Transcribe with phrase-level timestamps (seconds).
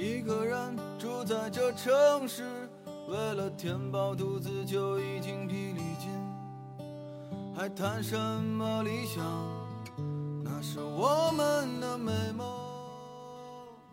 [0.00, 0.56] 一个人
[0.96, 1.90] 住在这城
[2.28, 2.44] 市，
[3.08, 6.08] 为了填饱肚子就已经疲力尽，
[7.52, 9.24] 还谈什么理想？
[10.44, 12.46] 那是我们的美梦。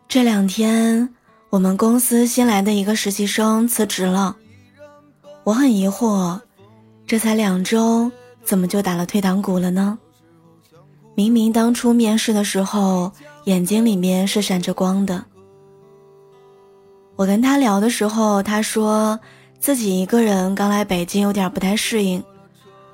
[0.08, 1.12] 这两天，
[1.50, 4.36] 我们公司新来的一个实习生辞职了，
[5.44, 6.40] 我很疑惑，
[7.08, 8.12] 这才两周，
[8.44, 9.98] 怎么就打了退堂鼓了呢？
[11.16, 13.12] 明明当初面试的时候，
[13.46, 15.26] 眼睛里面是闪着光的。
[17.16, 19.20] 我跟他聊的时候，他说
[19.60, 22.24] 自己一个人刚来北京，有点不太适应，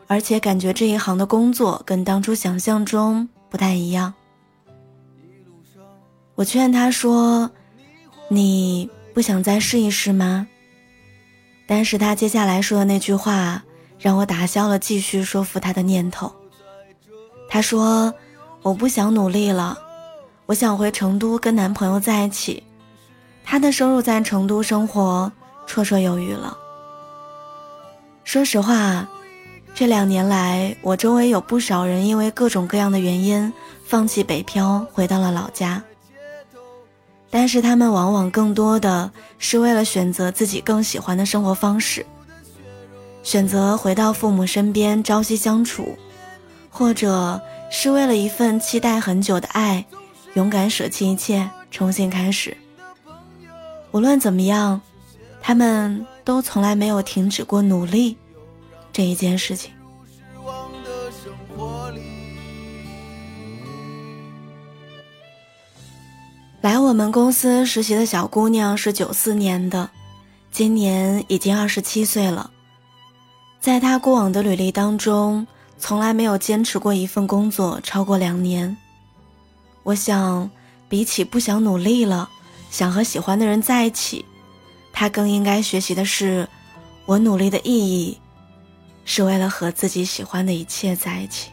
[0.08, 4.14] 而且感觉这一行的工作跟当初想象中不太一样。
[6.36, 7.50] 我劝他说
[8.30, 10.48] ：“你不想再试一试吗？”
[11.68, 13.64] 但是他接下来说的那句话，
[13.98, 16.32] 让我打消了继续说服他的念头。
[17.50, 18.14] 他说
[18.62, 19.78] ：“我不想努力了，
[20.46, 22.62] 我想回成都跟男朋友在一起。
[23.44, 25.32] 他的收入在成都生活
[25.68, 26.58] 绰绰有余了。”
[28.24, 29.08] 说实话，
[29.74, 33.52] 这两年来，我周围有不少人因为各种各样的原因
[33.86, 35.84] 放弃北漂，回到了老家。
[37.30, 42.06] 但是他们往往更多的是为了选择自己更喜欢的生活方式，
[43.24, 45.98] 选择回到父母身边朝夕相处。
[46.74, 49.86] 或者是为了一份期待很久的爱，
[50.36, 52.56] 勇敢舍弃一切，重新开始。
[53.92, 54.82] 无论怎么样，
[55.42, 58.18] 他们都从来没有停止过努力
[58.92, 59.72] 这一件事情。
[66.62, 69.90] 来我们公司实习的小姑娘是九四年的，
[70.52, 72.52] 今年已经二十七岁了。
[73.60, 75.48] 在她过往的履历当中。
[75.84, 78.78] 从来没有坚持过一份工作超过两年。
[79.82, 80.48] 我想，
[80.88, 82.30] 比起不想努力了，
[82.72, 84.26] 想和喜欢的人在一起，
[84.94, 86.48] 他更应该学习的是，
[87.06, 88.18] 我努力的意义，
[89.04, 91.52] 是为了和自己喜欢的一切在一起。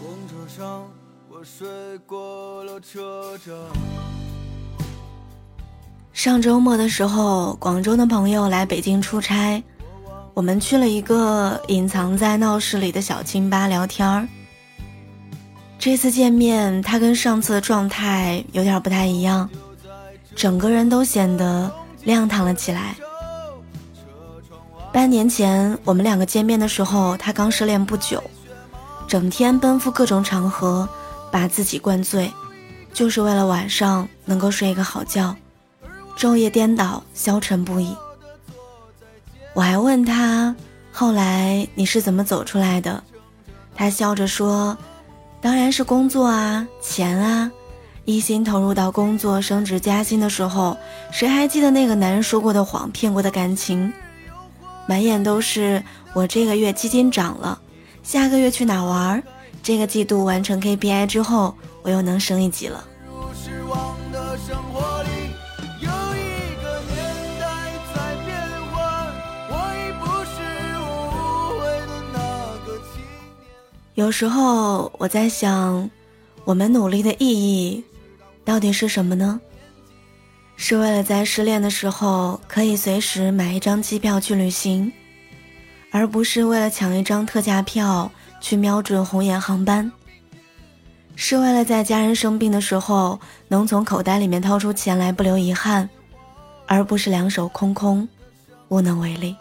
[0.00, 0.86] 公车上。
[1.32, 1.66] 我睡
[2.06, 4.09] 过了车站。
[6.22, 9.64] 上周末的时候，广州的朋友来北京出差，
[10.34, 14.28] 我们去了一个隐藏在闹市里的小清吧聊天儿。
[15.78, 19.48] 这次见面，他跟上次的状态有点不太一样，
[20.36, 21.72] 整个人都显得
[22.04, 22.94] 亮堂了起来。
[24.92, 28.22] 半年前我们两个见面的时候，他刚失恋不久，
[29.08, 30.86] 整天奔赴各种场合。
[31.32, 32.30] 把自己灌醉，
[32.92, 35.34] 就是为了晚上能够睡一个好觉，
[36.20, 37.96] 昼夜颠倒，消沉不已。
[39.54, 40.54] 我还问他，
[40.92, 43.02] 后来你是怎么走出来的？
[43.74, 44.76] 他笑着说
[45.40, 47.50] ：“当然是工作啊，钱啊，
[48.04, 50.76] 一心投入到工作、升职加薪的时候，
[51.10, 53.90] 谁还记得那个男人说过的谎、骗过的感情？
[54.86, 55.82] 满眼都是
[56.12, 57.58] 我这个月基金涨了，
[58.02, 59.22] 下个月去哪玩？”
[59.64, 62.84] 这个季度完成 KPI 之后，我又能升一级了。
[74.00, 75.90] 有时候我在想，
[76.46, 77.84] 我们努力的意义
[78.46, 79.38] 到底是什么呢？
[80.56, 84.90] 是为了在失恋的时候可以随时买一张机票去旅行，
[85.90, 88.10] 而不是为了抢一张特价票。
[88.40, 89.92] 去瞄准红眼航班，
[91.14, 95.86] 是为了在家人生病的时候能从口袋里面掏出钱来不留遗憾，
[96.64, 98.08] 而不是两手空空，
[98.68, 99.36] 无能为力。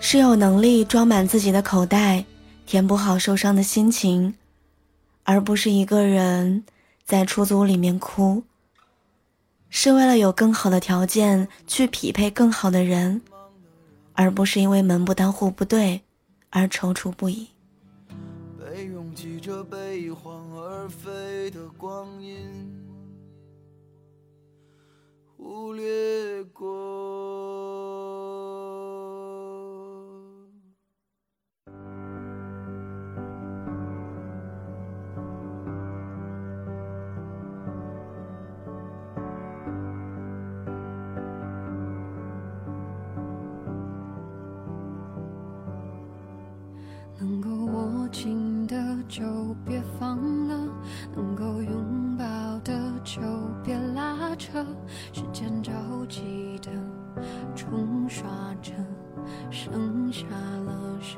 [0.00, 2.24] 是有能力装满自己的口袋，
[2.68, 4.34] 填补好受伤的心情，
[5.24, 6.66] 而不是一个人
[7.02, 8.42] 在出租屋里面哭。
[9.70, 13.22] 是为了有更好的条件去匹配更好的人，
[14.12, 16.02] 而不是因为门不当户不对。
[16.50, 17.48] 而踌躇不已。
[18.58, 22.70] 被拥挤着悲欢而飞的光阴
[25.38, 26.87] 忽略过。
[47.20, 48.76] 能够握紧的
[49.08, 49.22] 就
[49.66, 50.16] 别放
[50.46, 50.56] 了，
[51.16, 52.24] 能够拥抱
[52.60, 52.72] 的
[53.02, 53.20] 就
[53.64, 54.64] 别拉扯。
[55.12, 55.72] 时间着
[56.08, 56.22] 急
[56.62, 56.70] 的
[57.56, 58.22] 冲刷
[58.62, 58.72] 着，
[59.50, 60.24] 剩下
[60.64, 61.16] 了什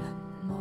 [0.49, 0.55] 么？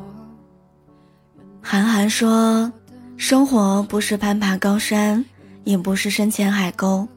[1.62, 2.70] 韩寒说，
[3.16, 5.24] 生活不是攀爬高山，
[5.64, 7.08] 也不是深潜海沟，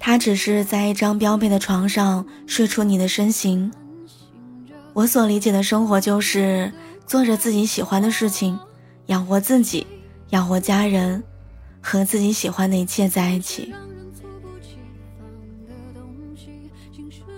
[0.00, 3.72] 它只是在一张标配的床上睡出你的身形。
[4.92, 6.72] 我所理解的生活就是。
[7.12, 8.58] 做着自己喜欢的事情，
[9.08, 9.86] 养活自己，
[10.30, 11.22] 养活家人，
[11.78, 13.70] 和自己喜欢的一切在一起。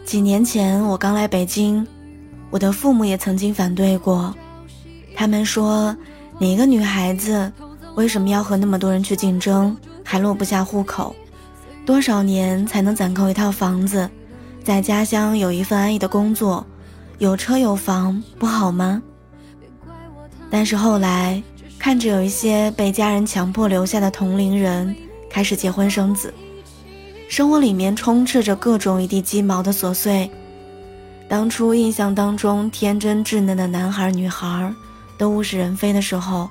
[0.04, 1.84] 几年前我刚来北京，
[2.50, 4.32] 我的父母也曾经反对过，
[5.16, 5.96] 他们说
[6.38, 7.50] ：“你一个女孩子，
[7.96, 11.16] 为什么要和那么多人去竞争，还落不下户口？
[11.84, 14.08] 多少年才能攒够一套房子，
[14.62, 16.64] 在家乡有一份安逸的工作？”
[17.18, 19.02] 有车有房不好吗？
[20.56, 21.42] 但是后来
[21.80, 24.94] 看着有一些被家人强迫留下的同龄人
[25.28, 26.32] 开始结婚生子，
[27.28, 30.30] 生活里面充斥着各种一地鸡毛的琐碎。
[31.28, 34.72] 当初印象当中天真稚嫩的男孩女孩
[35.18, 36.48] 都物是人非的时候，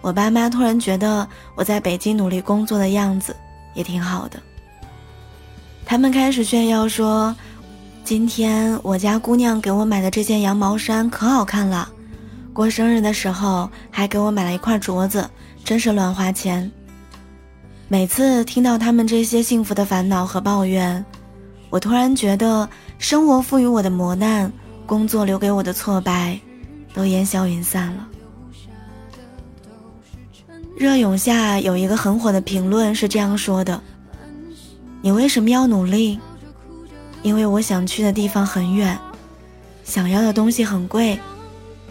[0.00, 3.36] 我爸妈突然觉得我在北京努力工作的样子
[3.74, 4.40] 也挺好的。
[5.84, 7.36] 他们开始炫耀说。
[8.02, 11.88] 今天我家姑娘给我买的这件羊毛衫可好看了，
[12.54, 15.28] 过生日的时候还给我买了一块镯子，
[15.64, 16.70] 真是乱花钱。
[17.88, 21.04] 每次听到他们这些幸福的烦恼和抱怨，
[21.68, 22.66] 我突然觉得
[22.96, 24.50] 生活赋予我的磨难，
[24.86, 26.38] 工作留给我的挫败，
[26.94, 28.06] 都烟消云散了。
[30.76, 33.82] 热涌下有一个很火的评论是这样说的
[35.02, 36.20] ：“你为什么要努力？”
[37.22, 38.96] 因为我想去的地方很远，
[39.82, 41.18] 想要的东西很贵，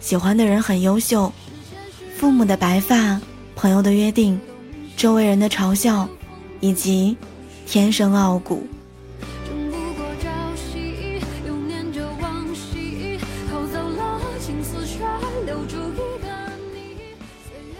[0.03, 1.31] 喜欢的人很优秀，
[2.17, 3.17] 父母的白发，
[3.55, 4.38] 朋友的约定，
[4.97, 6.05] 周围人的嘲笑，
[6.59, 7.15] 以及
[7.65, 8.67] 天生傲骨。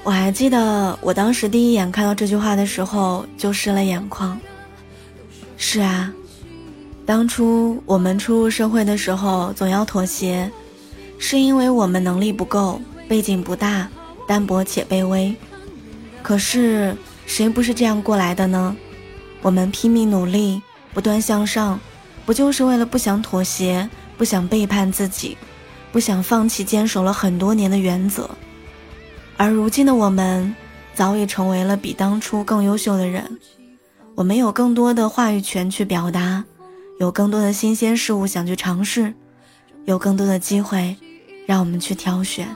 [0.06, 4.40] 我还记得我当时第一眼看到这句话的时候就湿了眼眶。
[5.58, 6.12] 是啊。
[7.06, 10.50] 当初我们初入社会的时候，总要妥协，
[11.18, 13.90] 是因为我们能力不够，背景不大，
[14.28, 15.34] 单薄且卑微。
[16.22, 16.96] 可是
[17.26, 18.76] 谁不是这样过来的呢？
[19.42, 20.62] 我们拼命努力，
[20.94, 21.80] 不断向上，
[22.26, 25.38] 不就是为了不想妥协，不想背叛自己，
[25.92, 28.30] 不想放弃坚守了很多年的原则？
[29.36, 30.56] 而如今的我们，
[30.94, 33.40] 早已成为了比当初更优秀的人，
[34.16, 36.46] 我们有更多的话语权去表达。
[37.00, 39.14] 有更多的新鲜事物想去尝试，
[39.86, 40.96] 有更多的机会，
[41.46, 42.48] 让我们去挑选。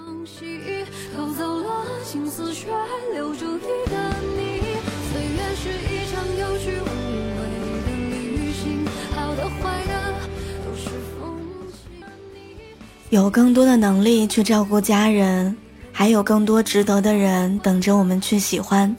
[13.09, 15.55] 有更多的能力去照顾家人，
[15.91, 18.93] 还有更多值得的人等着我们去喜欢，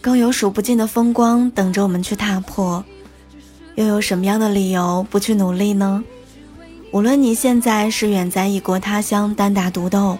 [0.00, 2.84] 更有数不尽的风光等着我们去踏破。
[3.76, 6.02] 又有什么样的理由不去努力呢？
[6.92, 10.18] 无论你现在是远在异国他乡单打独斗，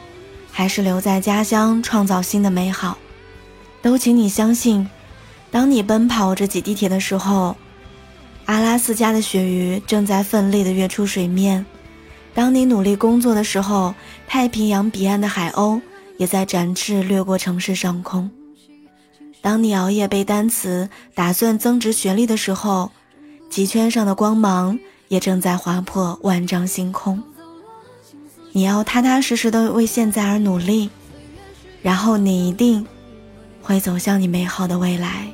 [0.53, 2.97] 还是留在家乡创造新的美好，
[3.83, 4.89] 都请你相信，
[5.51, 7.57] 当你奔跑着挤地铁的时候，
[8.45, 11.65] 阿拉斯加的鳕鱼正在奋力地跃出水面；
[12.33, 13.93] 当你努力工作的时候，
[14.29, 15.81] 太平洋彼岸的海鸥
[16.19, 18.31] 也在展翅掠过城市上空；
[19.43, 22.93] 当你熬夜背单词，打算增值学历的时候。
[23.49, 24.79] 极圈上的光芒
[25.11, 27.21] 也正在划破万丈星空。
[28.53, 30.89] 你要踏踏实实的为现在而努力
[31.83, 32.87] 然后你一定
[33.61, 35.27] 会走向你美好的未来。